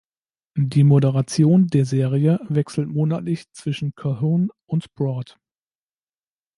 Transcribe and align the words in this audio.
Die 0.57 0.83
Moderation 0.83 1.67
der 1.67 1.85
Serie 1.85 2.39
wechselt 2.49 2.89
monatlich 2.89 3.43
zwischen 3.51 3.93
Colquhoun 3.93 4.49
und 4.65 4.91
Broad. 4.95 5.37